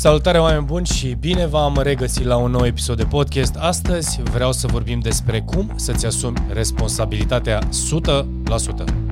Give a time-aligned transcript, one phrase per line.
[0.00, 3.56] Salutare oameni buni și bine v-am regăsit la un nou episod de podcast.
[3.58, 9.09] Astăzi vreau să vorbim despre cum să-ți asumi responsabilitatea 100%.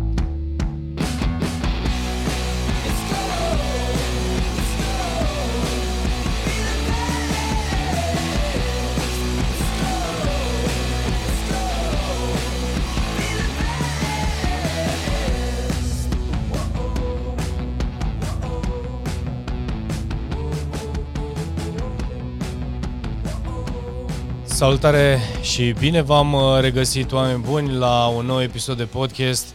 [24.59, 29.55] Salutare și bine v-am uh, regăsit, oameni buni, la un nou episod de podcast.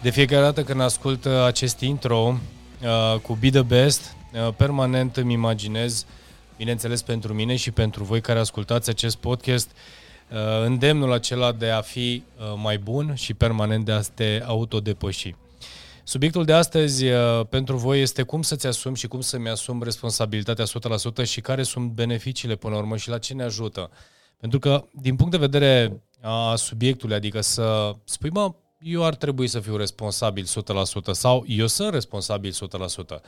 [0.00, 2.38] De fiecare dată când ascult uh, acest intro
[2.82, 6.06] uh, cu Be The Best, uh, permanent îmi imaginez,
[6.56, 9.70] bineînțeles pentru mine și pentru voi care ascultați acest podcast,
[10.30, 15.34] uh, îndemnul acela de a fi uh, mai bun și permanent de a te autodepăși.
[16.04, 20.64] Subiectul de astăzi uh, pentru voi este cum să-ți asumi și cum să-mi asum responsabilitatea
[21.24, 23.90] 100% și care sunt beneficiile până la urmă și la ce ne ajută.
[24.42, 29.46] Pentru că, din punct de vedere a subiectului, adică să spui, mă, eu ar trebui
[29.46, 30.48] să fiu responsabil 100%
[31.10, 33.20] sau eu sunt responsabil 100%.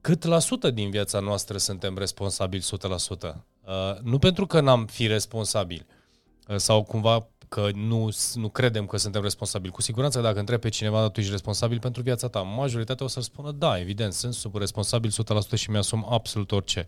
[0.00, 3.34] Cât la sută din viața noastră suntem responsabili 100%?
[3.64, 5.86] Uh, nu pentru că n-am fi responsabil
[6.48, 9.72] uh, sau cumva că nu, nu credem că suntem responsabili.
[9.72, 13.20] Cu siguranță dacă întrebi pe cineva, tu ești responsabil pentru viața ta, majoritatea o să
[13.20, 15.14] spună, da, evident, sunt super responsabil 100%
[15.54, 16.86] și mi-asum absolut orice.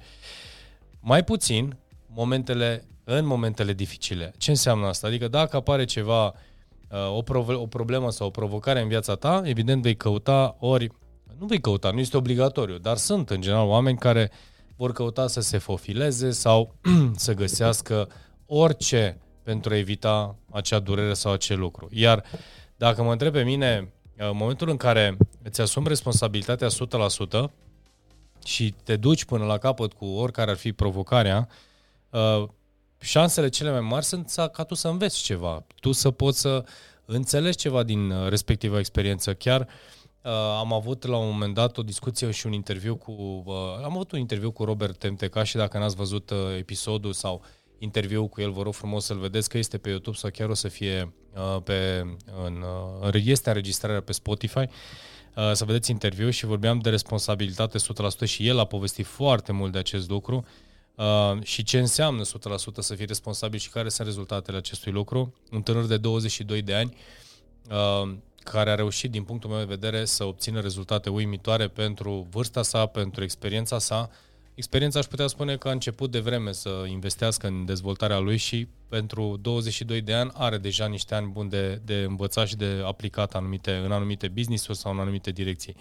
[1.01, 1.77] Mai puțin
[2.17, 4.35] momentele în momentele dificile.
[4.39, 5.07] Ce înseamnă asta?
[5.07, 9.43] Adică dacă apare ceva, uh, o, prov- o problemă sau o provocare în viața ta,
[9.45, 10.91] evident vei căuta ori,
[11.39, 14.31] nu vei căuta, nu este obligatoriu, dar sunt în general oameni care
[14.77, 16.75] vor căuta să se fofileze sau
[17.25, 18.09] să găsească
[18.47, 21.89] orice pentru a evita acea durere sau acel lucru.
[21.93, 22.25] Iar
[22.77, 27.51] dacă mă întreb pe mine, uh, în momentul în care îți asumi responsabilitatea 100%
[28.45, 31.49] și te duci până la capăt cu oricare ar fi provocarea,
[32.17, 32.49] uh,
[32.99, 36.65] șansele cele mai mari sunt ca tu să înveți ceva, tu să poți să
[37.05, 39.35] înțelegi ceva din uh, respectiva experiență.
[39.35, 43.43] Chiar uh, am avut la un moment dat o discuție și un interviu cu...
[43.45, 47.43] Uh, am avut un interviu cu Robert Temteca și dacă n-ați văzut uh, episodul sau
[47.79, 50.55] interviul cu el, vă rog frumos să-l vedeți că este pe YouTube sau chiar o
[50.55, 52.05] să fie uh, pe...
[52.45, 52.65] În,
[53.03, 54.59] uh, este înregistrarea pe Spotify.
[54.59, 59.73] Uh, să vedeți interviu și vorbeam de responsabilitate 100% și el a povestit foarte mult
[59.73, 60.37] de acest lucru.
[60.37, 60.66] Uh,
[60.97, 62.27] Uh, și ce înseamnă 100%
[62.79, 65.35] să fii responsabil și care sunt rezultatele acestui lucru.
[65.51, 66.97] Un tânăr de 22 de ani
[67.71, 72.63] uh, care a reușit, din punctul meu de vedere, să obțină rezultate uimitoare pentru vârsta
[72.63, 74.11] sa, pentru experiența sa.
[74.55, 78.69] Experiența aș putea spune că a început de vreme să investească în dezvoltarea lui și
[78.89, 83.35] pentru 22 de ani are deja niște ani buni de, de învățat și de aplicat
[83.35, 85.77] anumite, în anumite business-uri sau în anumite direcții.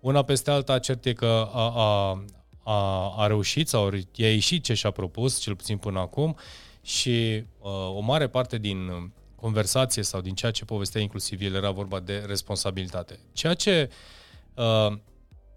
[0.00, 2.24] Una peste alta, cert e că a, a,
[2.62, 6.36] a, a reușit sau i-a ieșit ce și-a propus, cel puțin până acum,
[6.82, 11.70] și uh, o mare parte din conversație sau din ceea ce povestea inclusiv el era
[11.70, 13.18] vorba de responsabilitate.
[13.32, 13.90] Ceea ce,
[14.54, 14.98] uh,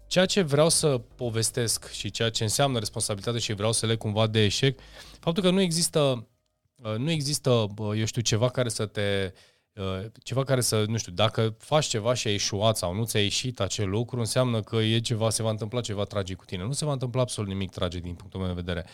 [0.06, 4.26] ceea ce vreau să povestesc și ceea ce înseamnă responsabilitate și vreau să le cumva
[4.26, 4.78] de eșec,
[5.20, 6.26] faptul că nu există,
[6.82, 9.55] uh, nu există, uh, eu știu, ceva care să te uh, Uh,
[10.22, 13.60] ceva care să, nu știu, dacă faci ceva și ai ieșuat sau nu ți-a ieșit
[13.60, 16.64] acel lucru, înseamnă că e ceva, se va întâmpla ceva tragic cu tine.
[16.64, 18.86] Nu se va întâmpla absolut nimic tragic din punctul meu de vedere.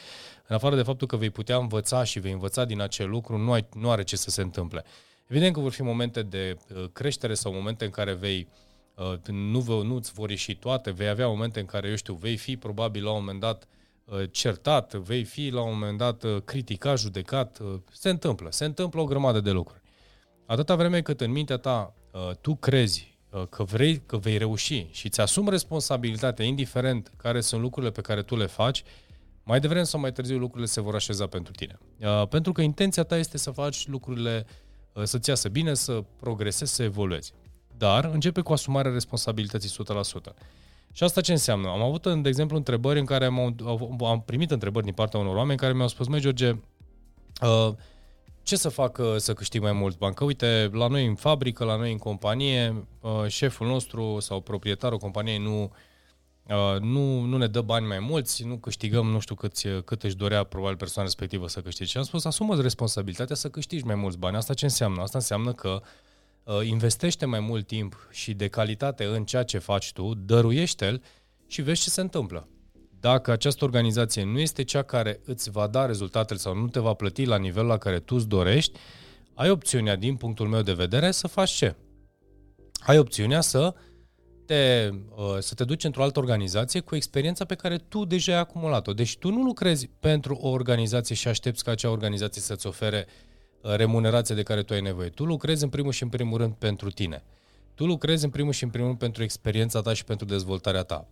[0.47, 3.53] În afară de faptul că vei putea învăța și vei învăța din acel lucru, nu,
[3.53, 4.85] ai, nu are ce să se întâmple.
[5.27, 8.49] Evident că vor fi momente de uh, creștere sau momente în care vei
[8.95, 12.37] uh, nu, nu îți vor ieși toate, vei avea momente în care, eu știu, vei
[12.37, 13.67] fi probabil la un moment dat
[14.31, 17.59] certat, vei fi la un moment dat criticat, judecat,
[17.93, 19.82] se întâmplă, se întâmplă o grămadă de lucruri.
[20.47, 24.87] Atâta vreme cât în mintea ta uh, tu crezi uh, că vrei, că vei reuși
[24.91, 28.83] și îți asumi responsabilitatea, indiferent care sunt lucrurile pe care tu le faci,
[29.45, 31.79] mai devreme sau mai târziu lucrurile se vor așeza pentru tine.
[31.99, 34.47] Uh, pentru că intenția ta este să faci lucrurile
[35.03, 37.33] să-ți iasă bine, să progresezi, să evoluezi.
[37.77, 40.35] Dar începe cu asumarea responsabilității 100%.
[40.93, 41.69] Și asta ce înseamnă?
[41.69, 43.57] Am avut, de exemplu, întrebări în care am,
[44.05, 46.49] am primit întrebări din partea unor oameni care mi-au spus, măi, George,
[47.43, 47.73] uh,
[48.43, 50.15] ce să facă să câștig mai mulți bani?
[50.15, 54.99] Că uite, la noi în fabrică, la noi în companie, uh, șeful nostru sau proprietarul
[54.99, 59.53] companiei nu, uh, nu, nu ne dă bani mai mulți, nu câștigăm nu știu cât,
[59.85, 61.91] cât își dorea probabil persoana respectivă să câștige.
[61.91, 64.37] Și am spus, asumă responsabilitatea să câștigi mai mulți bani.
[64.37, 65.03] Asta ce înseamnă?
[65.03, 65.83] Asta înseamnă că
[66.45, 71.03] uh, investește mai mult timp și de calitate în ceea ce faci tu, dăruiește-l
[71.47, 72.47] și vezi ce se întâmplă
[73.03, 76.93] dacă această organizație nu este cea care îți va da rezultatele sau nu te va
[76.93, 78.79] plăti la nivelul la care tu îți dorești,
[79.35, 81.75] ai opțiunea, din punctul meu de vedere, să faci ce?
[82.87, 83.75] Ai opțiunea să
[84.47, 88.39] te, uh, să te duci într-o altă organizație cu experiența pe care tu deja ai
[88.39, 88.93] acumulat-o.
[88.93, 93.07] Deci tu nu lucrezi pentru o organizație și aștepți ca acea organizație să-ți ofere
[93.61, 95.09] uh, remunerația de care tu ai nevoie.
[95.09, 97.25] Tu lucrezi în primul și în primul rând pentru tine.
[97.75, 101.09] Tu lucrezi în primul și în primul rând pentru experiența ta și pentru dezvoltarea ta.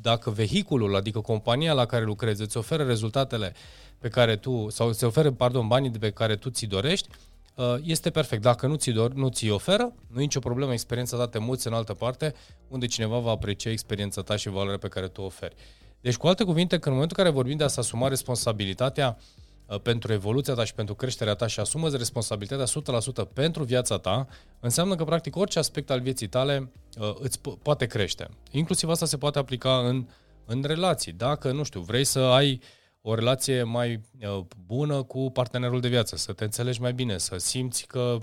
[0.00, 3.54] Dacă vehiculul, adică compania la care lucrezi, îți oferă rezultatele
[3.98, 7.08] pe care tu, sau îți oferă, pardon, banii de pe care tu ți dorești,
[7.56, 8.42] Uh, este perfect.
[8.42, 11.66] Dacă nu ți, dor, nu ți oferă, nu e nicio problemă, experiența ta te muți
[11.66, 12.34] în altă parte
[12.68, 15.54] unde cineva va aprecia experiența ta și valoarea pe care tu o oferi.
[16.00, 19.43] Deci, cu alte cuvinte, că în momentul în care vorbim de a-ți asuma responsabilitatea uh,
[19.82, 22.82] pentru evoluția ta și pentru creșterea ta și asumă responsabilitatea
[23.26, 24.26] 100% pentru viața ta,
[24.60, 28.28] înseamnă că practic orice aspect al vieții tale uh, îți poate crește.
[28.50, 30.06] Inclusiv asta se poate aplica în,
[30.44, 31.12] în relații.
[31.12, 32.58] Dacă, nu știu, vrei să ai uh,
[33.06, 37.36] o relație mai uh, bună cu partenerul de viață, să te înțelegi mai bine, să
[37.36, 38.18] simți că,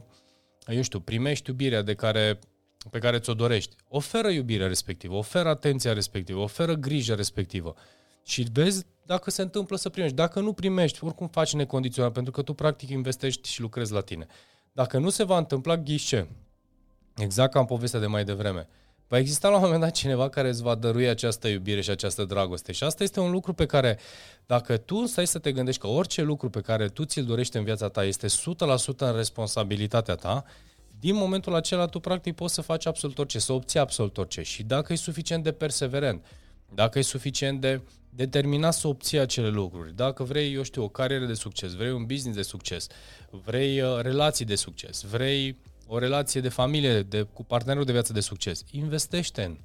[0.67, 2.39] eu știu, primești iubirea de care,
[2.89, 3.75] pe care ți-o dorești.
[3.87, 7.73] Oferă iubirea respectivă, oferă atenția respectivă, oferă grijă respectivă.
[8.23, 10.15] Și vezi dacă se întâmplă să primești.
[10.15, 14.27] Dacă nu primești, oricum faci necondiționat, pentru că tu practic investești și lucrezi la tine.
[14.71, 16.27] Dacă nu se va întâmpla, ghișe.
[17.17, 18.67] Exact ca în povestea de mai devreme
[19.11, 22.23] va exista la un moment dat cineva care îți va dărui această iubire și această
[22.23, 22.71] dragoste.
[22.71, 23.99] Și asta este un lucru pe care,
[24.45, 27.63] dacă tu stai să te gândești că orice lucru pe care tu ți-l dorești în
[27.63, 28.31] viața ta este 100%
[28.97, 30.45] în responsabilitatea ta,
[30.99, 34.41] din momentul acela tu practic poți să faci absolut orice, să obții absolut orice.
[34.41, 36.25] Și dacă e suficient de perseverent,
[36.73, 37.81] dacă e suficient de
[38.15, 42.05] determinat să obții acele lucruri, dacă vrei, eu știu, o carieră de succes, vrei un
[42.05, 42.87] business de succes,
[43.29, 48.13] vrei uh, relații de succes, vrei o relație de familie de, cu partenerul de viață
[48.13, 49.57] de succes, investește în,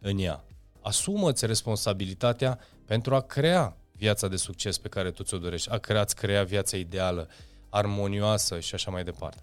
[0.00, 0.44] în ea.
[0.80, 6.04] Asumă-ți responsabilitatea pentru a crea viața de succes pe care tu ți-o dorești, a crea,
[6.04, 7.28] crea viața ideală,
[7.68, 9.42] armonioasă și așa mai departe.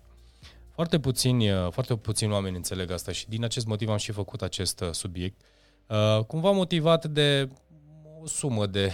[0.74, 4.82] Foarte puțini, foarte puțini oameni înțeleg asta și din acest motiv am și făcut acest
[4.82, 5.42] uh, subiect.
[5.88, 7.50] Uh, cumva motivat de
[8.22, 8.92] o sumă de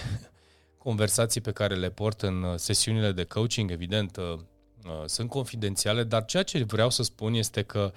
[0.77, 4.19] conversații pe care le port în uh, sesiunile de coaching, evident,
[4.87, 7.91] Uh, sunt confidențiale, dar ceea ce vreau să spun este că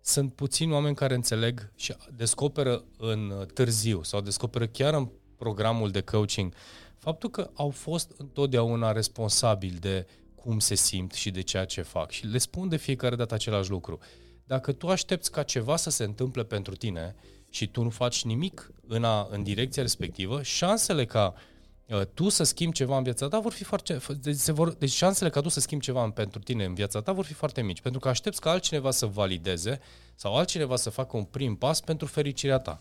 [0.00, 5.90] sunt puțini oameni care înțeleg și descoperă în uh, târziu sau descoperă chiar în programul
[5.90, 6.54] de coaching
[6.98, 12.10] faptul că au fost întotdeauna responsabili de cum se simt și de ceea ce fac.
[12.10, 13.98] Și le spun de fiecare dată același lucru.
[14.46, 17.14] Dacă tu aștepți ca ceva să se întâmple pentru tine
[17.54, 21.42] și tu nu faci nimic în, a, în direcția respectivă, șansele ca uh,
[21.88, 23.98] Uh, tu să schimbi ceva în viața ta vor fi foarte...
[24.20, 27.12] Deci, se vor, deci șansele ca tu să schimbi ceva pentru tine în viața ta
[27.12, 29.80] vor fi foarte mici, pentru că aștepți ca altcineva să valideze
[30.14, 32.80] sau altcineva să facă un prim pas pentru fericirea ta.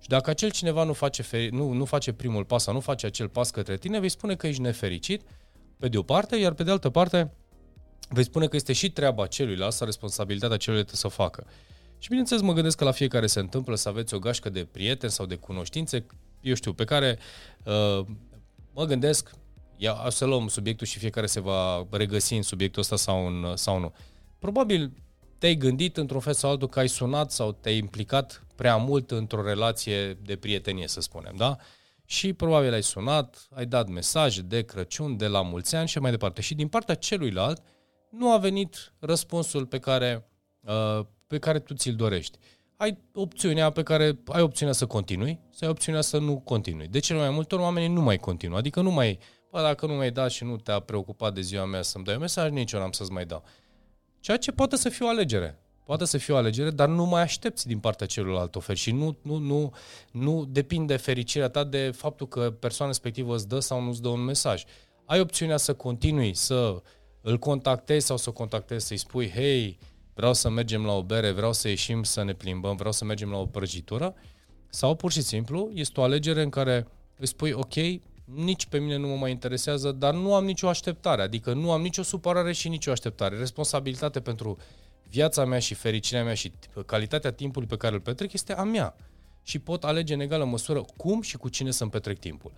[0.00, 3.06] Și dacă acel cineva nu face, feri, nu, nu face primul pas sau nu face
[3.06, 5.22] acel pas către tine, vei spune că ești nefericit,
[5.78, 7.32] pe de o parte, iar pe de altă parte
[8.08, 11.46] vei spune că este și treaba celuilalt sau responsabilitatea celuilalt să facă.
[12.02, 15.12] Și bineînțeles mă gândesc că la fiecare se întâmplă să aveți o gașcă de prieteni
[15.12, 16.06] sau de cunoștințe,
[16.40, 17.18] eu știu, pe care
[17.64, 18.06] uh,
[18.72, 19.30] mă gândesc,
[19.76, 23.78] ia, să luăm subiectul și fiecare se va regăsi în subiectul ăsta sau, în, sau
[23.78, 23.92] nu.
[24.38, 24.92] Probabil
[25.38, 29.42] te-ai gândit într-un fel sau altul că ai sunat sau te-ai implicat prea mult într-o
[29.42, 31.56] relație de prietenie, să spunem, da?
[32.04, 36.10] Și probabil ai sunat, ai dat mesaje de Crăciun, de la mulți ani și mai
[36.10, 36.40] departe.
[36.40, 37.62] Și din partea celuilalt
[38.10, 40.28] nu a venit răspunsul pe care,
[40.60, 42.38] uh, pe care tu ți-l dorești
[42.82, 46.88] ai opțiunea pe care ai opțiunea să continui sau ai opțiunea să nu continui.
[46.88, 49.18] De cele mai multe ori oamenii nu mai continuă, adică nu mai,
[49.50, 52.20] bă, dacă nu mai dat și nu te-a preocupat de ziua mea să-mi dai un
[52.20, 53.44] mesaj, nici eu n-am să-ți mai dau.
[54.20, 55.58] Ceea ce poate să fie o alegere.
[55.84, 59.16] Poate să fie o alegere, dar nu mai aștepți din partea celuilalt oferi și nu,
[59.22, 59.72] nu, nu,
[60.12, 64.08] nu depinde fericirea ta de faptul că persoana respectivă îți dă sau nu îți dă
[64.08, 64.64] un mesaj.
[65.04, 66.82] Ai opțiunea să continui, să
[67.20, 69.78] îl contactezi sau să o contactezi, să-i spui, hei,
[70.14, 73.30] vreau să mergem la o bere, vreau să ieșim să ne plimbăm, vreau să mergem
[73.30, 74.14] la o prăjitură,
[74.68, 76.86] sau pur și simplu este o alegere în care
[77.18, 77.74] îți spui, ok,
[78.24, 81.80] nici pe mine nu mă mai interesează, dar nu am nicio așteptare, adică nu am
[81.80, 83.36] nicio supărare și nicio așteptare.
[83.36, 84.56] Responsabilitate pentru
[85.08, 86.52] viața mea și fericirea mea și
[86.86, 88.96] calitatea timpului pe care îl petrec este a mea.
[89.42, 92.52] Și pot alege în egală măsură cum și cu cine să-mi petrec timpul.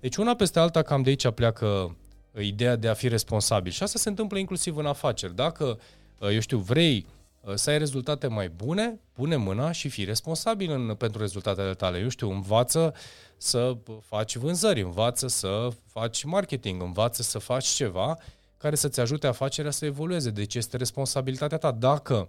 [0.00, 1.96] Deci una peste alta cam de aici pleacă
[2.38, 3.72] ideea de a fi responsabil.
[3.72, 5.34] Și asta se întâmplă inclusiv în afaceri.
[5.34, 5.76] Dacă Uh,
[6.20, 7.06] eu știu, vrei
[7.40, 11.98] uh, să ai rezultate mai bune, pune mâna și fii responsabil în, pentru rezultatele tale.
[11.98, 12.94] Eu știu, învață
[13.36, 18.18] să faci vânzări, învață să faci marketing, învață să faci ceva
[18.56, 20.30] care să-ți ajute afacerea să evolueze.
[20.30, 21.70] Deci este responsabilitatea ta.
[21.72, 22.28] Dacă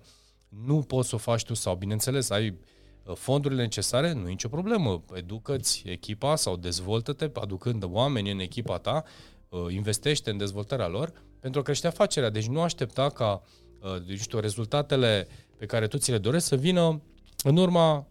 [0.66, 2.58] nu poți să o faci tu sau, bineînțeles, ai
[3.04, 5.04] uh, fondurile necesare, nu e nicio problemă.
[5.14, 9.04] Educă-ți echipa sau dezvoltă-te aducând oameni în echipa ta,
[9.70, 12.30] investește în dezvoltarea lor pentru a crește afacerea.
[12.30, 13.42] Deci nu aștepta ca
[13.82, 17.02] uh, știu, rezultatele pe care tu ți le dorești să vină
[17.44, 18.08] în urma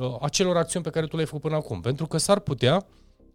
[0.00, 1.80] uh, acelor acțiuni pe care tu le-ai făcut până acum.
[1.80, 2.86] Pentru că s-ar putea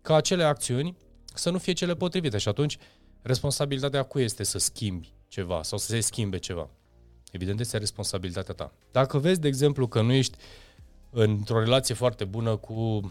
[0.02, 0.98] ca acele acțiuni
[1.34, 2.78] să nu fie cele potrivite și atunci
[3.22, 6.70] responsabilitatea cui este să schimbi ceva sau să se schimbe ceva.
[7.32, 8.74] Evident, este responsabilitatea ta.
[8.92, 10.38] Dacă vezi, de exemplu, că nu ești
[11.10, 13.10] într-o relație foarte bună cu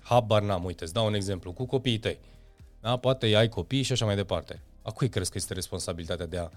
[0.00, 2.18] habar n-am, uite, îți dau un exemplu, cu copiii tăi.
[2.80, 2.96] Da?
[2.96, 4.62] Poate ai copii și așa mai departe.
[4.82, 6.48] A cui crezi că este responsabilitatea de a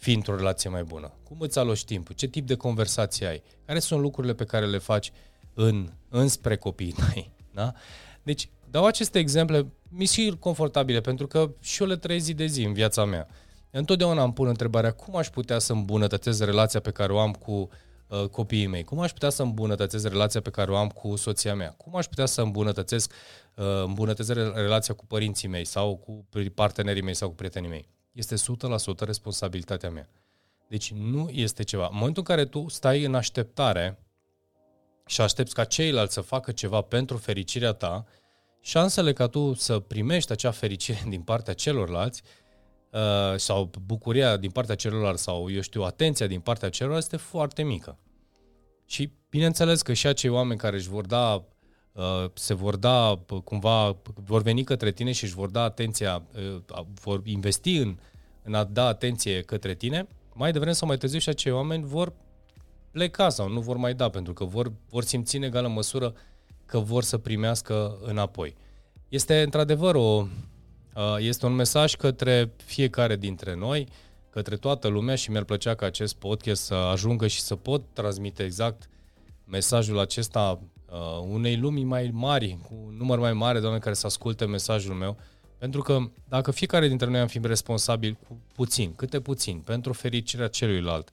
[0.00, 1.12] fi într-o relație mai bună?
[1.24, 2.14] Cum îți aloci timpul?
[2.14, 3.42] Ce tip de conversație ai?
[3.64, 5.12] Care sunt lucrurile pe care le faci
[5.54, 7.30] în, înspre copiii tăi?
[7.54, 7.72] Da?
[8.22, 12.62] Deci, dau aceste exemple misiuni confortabile, pentru că și eu le trăiesc zi de zi
[12.64, 13.28] în viața mea.
[13.70, 17.68] Întotdeauna îmi pun întrebarea cum aș putea să îmbunătățesc relația pe care o am cu
[18.08, 21.54] uh, copiii mei, cum aș putea să îmbunătățesc relația pe care o am cu soția
[21.54, 23.12] mea, cum aș putea să îmbunătățesc,
[23.54, 27.88] uh, îmbunătățesc relația cu părinții mei sau cu partenerii mei sau cu prietenii mei.
[28.12, 28.38] Este 100%
[28.98, 30.08] responsabilitatea mea.
[30.68, 31.86] Deci nu este ceva.
[31.86, 33.98] În momentul în care tu stai în așteptare
[35.06, 38.06] și aștepți ca ceilalți să facă ceva pentru fericirea ta,
[38.60, 42.22] șansele ca tu să primești acea fericire din partea celorlalți
[42.90, 47.62] uh, sau bucuria din partea celorlalți sau, eu știu, atenția din partea celorlalți este foarte
[47.62, 47.98] mică.
[48.86, 51.42] Și bineînțeles că și acei oameni care își vor da, uh,
[52.34, 57.20] se vor da cumva, vor veni către tine și își vor da atenția, uh, vor
[57.24, 57.98] investi în,
[58.42, 62.12] în a da atenție către tine, mai devreme sau mai târziu și acei oameni vor
[62.90, 66.14] pleca sau nu vor mai da, pentru că vor, vor simți în egală măsură
[66.66, 68.54] că vor să primească înapoi.
[69.08, 70.26] Este într-adevăr o,
[71.18, 73.88] este un mesaj către fiecare dintre noi,
[74.30, 78.42] către toată lumea și mi-ar plăcea ca acest podcast să ajungă și să pot transmite
[78.42, 78.88] exact
[79.44, 80.60] mesajul acesta
[81.28, 84.94] unei lumii mai mari, cu un număr mai mare de oameni care să asculte mesajul
[84.94, 85.16] meu,
[85.58, 90.48] pentru că dacă fiecare dintre noi am fi responsabil cu puțin, câte puțin, pentru fericirea
[90.48, 91.10] celuilalt,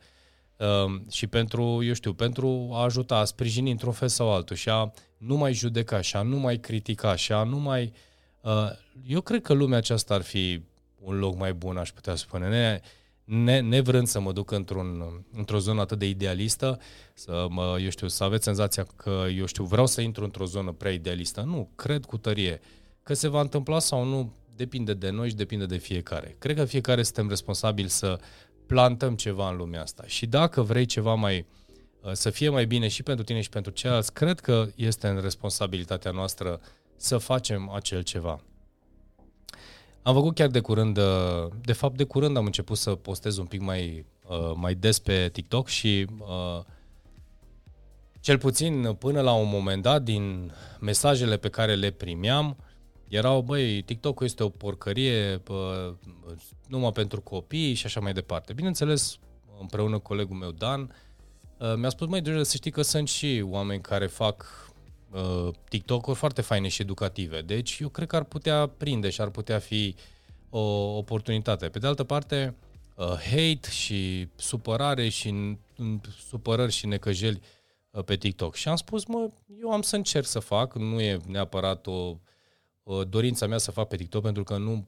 [0.58, 4.70] Ehm, și pentru, eu știu, pentru a ajuta, a sprijini într-un fel sau altul și
[4.70, 7.94] a nu mai judeca și a nu mai critica și a nu mai...
[8.42, 8.70] Uh,
[9.08, 10.62] eu cred că lumea aceasta ar fi
[11.00, 12.50] un loc mai bun, aș putea spune.
[12.50, 12.80] Ne,
[13.28, 16.80] ne, nevrând să mă duc într-un, într-o zonă atât de idealistă,
[17.14, 20.72] să mă, eu știu, să aveți senzația că, eu știu, vreau să intru într-o zonă
[20.72, 21.42] prea idealistă.
[21.42, 22.60] Nu, cred cu tărie.
[23.04, 26.36] Că se va întâmpla sau nu, depinde de noi și depinde de fiecare.
[26.40, 28.20] Cred că fiecare suntem responsabili să
[28.66, 30.04] plantăm ceva în lumea asta.
[30.06, 31.46] Și dacă vrei ceva mai
[32.02, 35.22] uh, să fie mai bine și pentru tine și pentru ceilalți, cred că este în
[35.22, 36.62] responsabilitatea noastră
[36.96, 38.42] să facem acel ceva.
[40.08, 43.46] Am făcut chiar de curând, uh, de fapt de curând am început să postez un
[43.46, 46.06] pic mai, uh, mai des pe TikTok și
[48.20, 52.58] cel puțin până la un moment dat din mesajele pe care le primeam,
[53.08, 55.94] erau, băi, TikTok-ul este o porcărie bă,
[56.68, 58.54] numai pentru copii și așa mai departe.
[58.54, 59.18] Bineînțeles,
[59.60, 60.96] împreună cu colegul meu Dan,
[61.58, 64.46] uh, mi-a spus, mai deja să știi că sunt și oameni care fac
[65.12, 67.42] uh, TikTok-uri foarte faine și educative.
[67.42, 69.96] Deci eu cred că ar putea prinde și ar putea fi
[70.50, 71.70] o oportunitate.
[71.70, 72.56] Pe de altă parte,
[72.96, 75.58] uh, hate și supărare și
[76.28, 77.42] supărări și necăjeli
[77.92, 78.56] uh, pe TikTok.
[78.56, 79.30] Și am spus, mă,
[79.62, 82.18] eu am să încerc să fac, nu e neapărat o
[83.10, 84.88] dorința mea să fac pe TikTok pentru că nu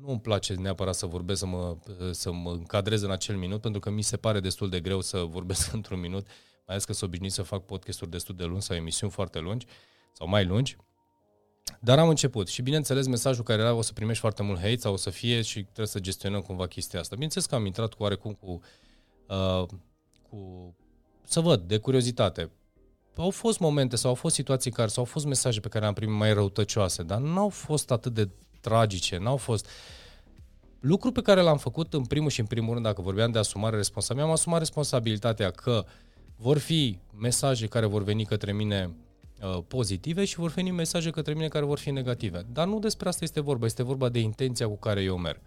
[0.00, 1.76] nu îmi place neapărat să vorbesc, să mă,
[2.10, 5.18] să mă încadrez în acel minut, pentru că mi se pare destul de greu să
[5.18, 6.26] vorbesc într-un minut,
[6.66, 9.66] mai ales că sunt obișnuit să fac podcasturi destul de lungi sau emisiuni foarte lungi
[10.12, 10.76] sau mai lungi.
[11.80, 14.92] Dar am început și bineînțeles mesajul care era o să primești foarte mult hate sau
[14.92, 17.14] o să fie și trebuie să gestionăm cumva chestia asta.
[17.14, 18.60] Bineînțeles că am intrat cu oarecum cu,
[19.28, 19.66] uh,
[20.28, 20.74] cu
[21.24, 22.50] să văd, de curiozitate
[23.16, 25.92] au fost momente sau au fost situații care, sau au fost mesaje pe care am
[25.92, 28.28] primit mai răutăcioase, dar nu au fost atât de
[28.60, 29.68] tragice, n-au fost...
[30.80, 33.76] Lucru pe care l-am făcut în primul și în primul rând, dacă vorbeam de asumare
[33.76, 35.84] responsabilă, am asumat responsabilitatea că
[36.36, 38.90] vor fi mesaje care vor veni către mine
[39.42, 42.46] uh, pozitive și vor veni mesaje către mine care vor fi negative.
[42.52, 45.40] Dar nu despre asta este vorba, este vorba de intenția cu care eu merg.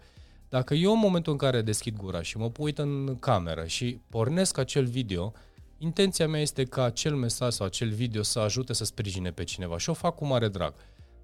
[0.48, 4.58] Dacă eu în momentul în care deschid gura și mă uit în cameră și pornesc
[4.58, 5.32] acel video,
[5.80, 9.78] Intenția mea este ca acel mesaj sau acel video să ajute să sprijine pe cineva
[9.78, 10.74] și o fac cu mare drag.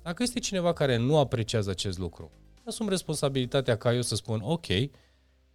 [0.02, 2.30] Dacă este cineva care nu apreciază acest lucru,
[2.66, 4.66] asum responsabilitatea ca eu să spun, ok,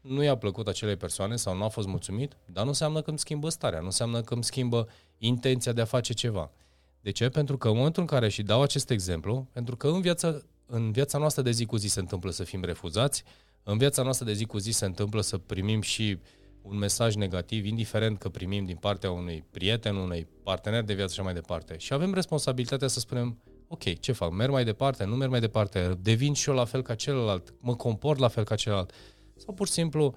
[0.02, 3.20] nu i-a plăcut acelei persoane sau nu a fost mulțumit, dar nu înseamnă că îmi
[3.20, 4.88] schimbă starea, nu înseamnă că îmi schimbă
[5.18, 6.52] intenția de a face ceva.
[7.02, 7.30] De ce?
[7.30, 10.92] Pentru că în momentul în care și dau acest exemplu, pentru că în viața, în
[10.92, 13.24] viața noastră de zi cu zi se întâmplă să fim refuzați,
[13.64, 16.20] în viața noastră de zi cu zi se întâmplă să primim și
[16.62, 21.22] un mesaj negativ, indiferent că primim din partea unui prieten, unui partener de viață și
[21.22, 21.78] mai departe.
[21.78, 23.38] Și avem responsabilitatea să spunem,
[23.68, 24.32] ok, ce fac?
[24.32, 25.04] Merg mai departe?
[25.04, 25.98] Nu merg mai departe?
[26.02, 27.54] Devin și eu la fel ca celălalt?
[27.60, 28.92] Mă comport la fel ca celălalt?
[29.46, 30.16] Sau pur și simplu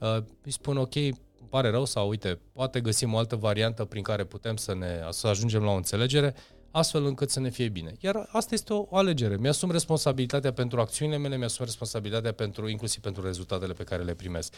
[0.00, 4.02] uh, îi spun, ok, îmi pare rău sau uite, poate găsim o altă variantă prin
[4.02, 6.34] care putem să ne să ajungem la o înțelegere,
[6.70, 7.92] astfel încât să ne fie bine.
[8.00, 9.36] Iar asta este o, o alegere.
[9.36, 14.54] Mi-asum responsabilitatea pentru acțiunile mele, mi-asum responsabilitatea pentru, inclusiv pentru rezultatele pe care le primesc.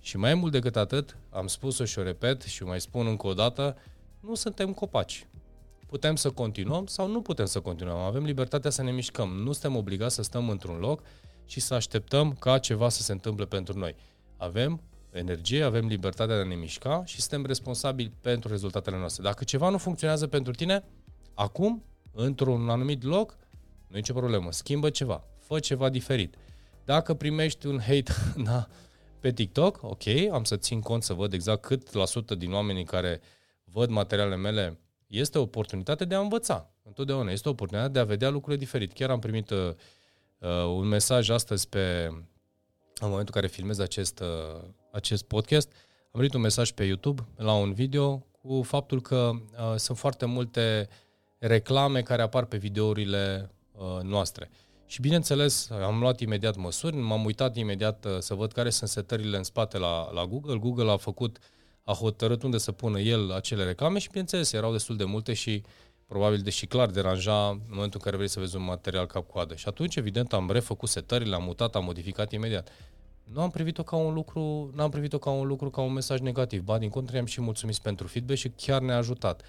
[0.00, 3.26] Și mai mult decât atât, am spus-o și o repet și o mai spun încă
[3.26, 3.76] o dată,
[4.20, 5.26] nu suntem copaci.
[5.86, 7.96] Putem să continuăm sau nu putem să continuăm.
[7.96, 9.28] Avem libertatea să ne mișcăm.
[9.28, 11.02] Nu suntem obligați să stăm într-un loc
[11.48, 13.96] și să așteptăm ca ceva să se întâmple pentru noi.
[14.36, 19.22] Avem energie, avem libertatea de a ne mișca și suntem responsabili pentru rezultatele noastre.
[19.22, 20.84] Dacă ceva nu funcționează pentru tine,
[21.34, 23.36] acum, într-un anumit loc,
[23.86, 24.52] nu e nicio problemă.
[24.52, 26.34] Schimbă ceva, fă ceva diferit.
[26.84, 28.68] Dacă primești un hate na,
[29.20, 32.84] pe TikTok, ok, am să țin cont să văd exact cât la sută din oamenii
[32.84, 33.20] care
[33.64, 36.70] văd materialele mele este o oportunitate de a învăța.
[36.82, 38.92] Întotdeauna este o oportunitate de a vedea lucrurile diferit.
[38.92, 39.70] Chiar am primit uh,
[40.38, 42.04] uh, un mesaj astăzi pe,
[43.00, 44.60] în momentul în care filmez acest, uh,
[44.92, 45.72] acest podcast,
[46.04, 50.26] am primit un mesaj pe YouTube la un video cu faptul că uh, sunt foarte
[50.26, 50.88] multe
[51.38, 54.50] reclame care apar pe videourile uh, noastre.
[54.86, 59.36] Și bineînțeles, am luat imediat măsuri, m-am uitat imediat uh, să văd care sunt setările
[59.36, 60.56] în spate la, la Google.
[60.56, 61.38] Google a făcut,
[61.84, 65.62] a hotărât unde să pună el acele reclame și bineînțeles, erau destul de multe și
[66.08, 69.54] probabil, deși clar, deranja în momentul în care vrei să vezi un material cap-coadă.
[69.54, 72.68] Și atunci, evident, am refăcut setările, am mutat, am modificat imediat.
[73.32, 76.62] Nu am privit-o ca un lucru, n-am privit-o ca un lucru, ca un mesaj negativ.
[76.62, 79.42] Ba, din contră, am și mulțumit pentru feedback și chiar ne-a ajutat.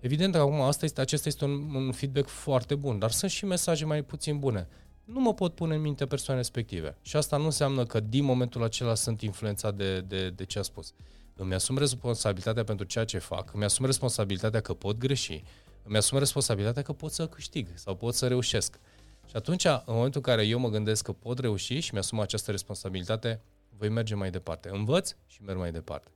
[0.00, 3.84] Evident, acum asta este, acesta este un, un feedback foarte bun, dar sunt și mesaje
[3.84, 4.68] mai puțin bune.
[5.04, 6.96] Nu mă pot pune în minte persoane respective.
[7.02, 10.62] Și asta nu înseamnă că din momentul acela sunt influențat de, de, de ce a
[10.62, 10.92] spus.
[11.36, 15.42] Îmi asum responsabilitatea pentru ceea ce fac, îmi asum responsabilitatea că pot greși,
[15.82, 18.78] îmi asum responsabilitatea că pot să câștig sau pot să reușesc.
[19.26, 22.50] Și atunci, în momentul în care eu mă gândesc că pot reuși și mi-asum această
[22.50, 23.40] responsabilitate,
[23.76, 24.68] voi merge mai departe.
[24.72, 26.10] Învăț și merg mai departe.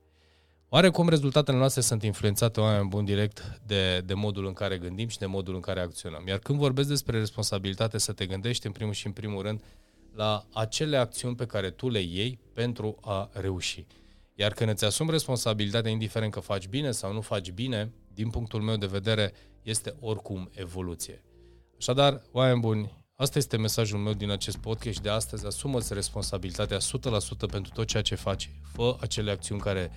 [0.69, 5.17] Oarecum rezultatele noastre sunt influențate oameni bun direct de, de modul în care gândim și
[5.17, 6.27] de modul în care acționăm.
[6.27, 9.61] Iar când vorbesc despre responsabilitate, să te gândești în primul și în primul rând
[10.13, 13.85] la acele acțiuni pe care tu le iei pentru a reuși.
[14.35, 18.61] Iar când îți asumi responsabilitatea, indiferent că faci bine sau nu faci bine, din punctul
[18.61, 21.23] meu de vedere, este oricum evoluție.
[21.77, 25.45] Așadar, oameni buni, asta este mesajul meu din acest podcast de astăzi.
[25.45, 26.81] Asumă-ți responsabilitatea 100%
[27.51, 28.49] pentru tot ceea ce faci.
[28.73, 29.91] Fă acele acțiuni care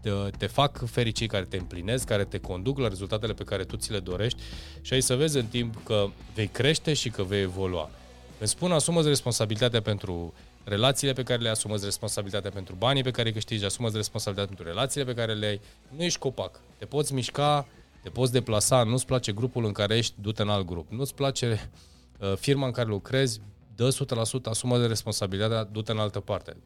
[0.00, 3.76] te, te fac fericit, care te împlinesc, care te conduc la rezultatele pe care tu
[3.76, 4.40] ți le dorești
[4.80, 7.90] și ai să vezi în timp că vei crește și că vei evolua.
[8.38, 13.28] Îmi spun, asumă responsabilitatea pentru relațiile pe care le asumă responsabilitatea pentru banii pe care
[13.28, 15.60] îi câștigi, asumă responsabilitatea pentru relațiile pe care le ai.
[15.96, 16.60] Nu ești copac.
[16.78, 17.66] Te poți mișca,
[18.02, 20.90] te poți deplasa, nu-ți place grupul în care ești, du-te în alt grup.
[20.90, 21.70] Nu-ți place
[22.18, 23.40] uh, firma în care lucrezi,
[23.74, 26.56] dă 100%, asumă de responsabilitatea, du-te în altă parte.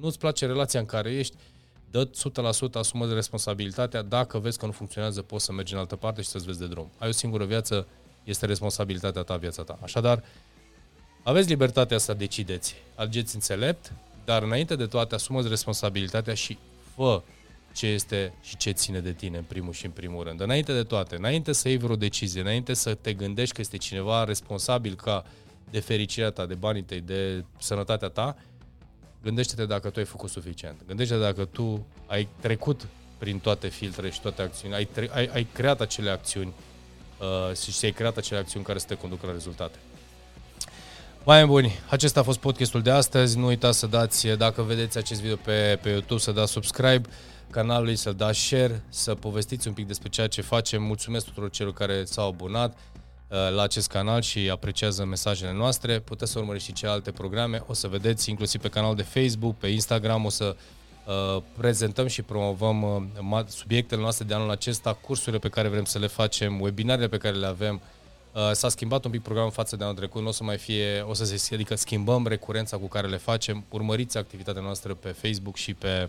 [0.00, 1.36] Nu-ți place relația în care ești,
[1.90, 2.10] dă 100%,
[2.72, 6.28] asumă de responsabilitatea, dacă vezi că nu funcționează, poți să mergi în altă parte și
[6.28, 6.90] să-ți vezi de drum.
[6.98, 7.86] Ai o singură viață,
[8.24, 9.78] este responsabilitatea ta, viața ta.
[9.82, 10.24] Așadar,
[11.22, 12.74] aveți libertatea să decideți.
[12.94, 13.92] Algeți înțelept,
[14.24, 16.58] dar înainte de toate asumați responsabilitatea și
[16.94, 17.22] fă
[17.72, 20.40] ce este și ce ține de tine în primul și în primul rând.
[20.40, 24.24] Înainte de toate, înainte să iei vreo decizie, înainte să te gândești că este cineva
[24.24, 25.24] responsabil ca
[25.70, 28.36] de fericirea ta, de banii tăi, de sănătatea ta,
[29.22, 30.86] gândește-te dacă tu ai făcut suficient.
[30.86, 32.86] Gândește-te dacă tu ai trecut
[33.18, 36.52] prin toate filtrele și toate acțiunile, ai, tre- ai, ai creat acele acțiuni
[37.20, 39.78] uh, și ai creat acele acțiuni care să te conducă la rezultate.
[41.24, 43.38] Mai buni, acesta a fost podcastul de astăzi.
[43.38, 47.08] Nu uitați să dați, dacă vedeți acest video pe, pe YouTube, să dați subscribe
[47.50, 50.82] canalului, să dați share, să povestiți un pic despre ceea ce facem.
[50.82, 55.98] Mulțumesc tuturor celor care s-au abonat uh, la acest canal și apreciază mesajele noastre.
[55.98, 57.62] Puteți să urmăriți și celelalte programe.
[57.66, 60.56] O să vedeți inclusiv pe canal de Facebook, pe Instagram, o să
[61.06, 65.98] uh, prezentăm și promovăm uh, subiectele noastre de anul acesta, cursurile pe care vrem să
[65.98, 67.91] le facem, webinarele pe care le avem, Uh,
[68.52, 71.14] s-a schimbat un pic programul față de anul trecut, nu o să mai fie, o
[71.14, 73.64] să se adică schimbăm recurența cu care le facem.
[73.68, 76.08] Urmăriți activitatea noastră pe Facebook și pe,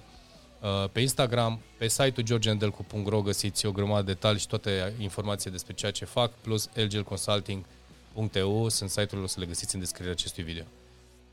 [0.61, 1.59] uh, pe Instagram.
[1.77, 6.31] Pe site-ul georgiandelcu.ro găsiți o grămadă de detalii și toate informații despre ceea ce fac,
[6.31, 10.63] plus lgelconsulting.eu sunt site-urile, o să le găsiți în descrierea acestui video.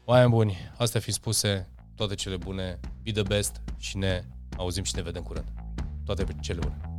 [0.05, 4.25] Oameni buni, astea fi spuse, toate cele bune, be the best și ne
[4.57, 5.47] auzim și ne vedem curând.
[6.05, 6.90] Toate cele bune.